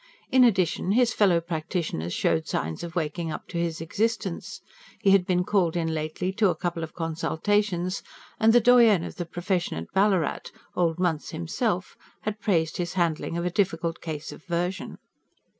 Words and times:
In 0.31 0.43
addition 0.43 0.93
his 0.93 1.13
fellow 1.13 1.39
practitioners 1.39 2.11
showed 2.11 2.47
signs 2.47 2.83
of 2.83 2.95
waking 2.95 3.31
up 3.31 3.47
to 3.49 3.59
his 3.59 3.79
existence. 3.81 4.59
He 4.99 5.11
had 5.11 5.27
been 5.27 5.43
called 5.43 5.75
in 5.77 5.93
lately 5.93 6.33
to 6.33 6.49
a 6.49 6.55
couple 6.55 6.81
of 6.83 6.95
consultations; 6.95 8.01
and 8.39 8.51
the 8.51 8.61
doyen 8.61 9.03
of 9.03 9.17
the 9.17 9.27
profession 9.27 9.77
on 9.77 9.85
Ballarat, 9.93 10.49
old 10.75 10.97
Munce 10.97 11.29
himself, 11.29 11.95
had 12.21 12.39
praised 12.39 12.77
his 12.77 12.93
handling 12.93 13.37
of 13.37 13.45
a 13.45 13.51
difficult 13.51 14.01
case 14.01 14.31
of 14.31 14.43
version. 14.45 14.97